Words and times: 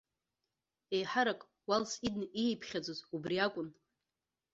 Еиҳарак 0.95 1.41
уалс 1.67 1.91
идны 2.07 2.27
ииԥхьаӡоз 2.43 2.99
убри 3.15 3.37
акәын. 3.45 3.69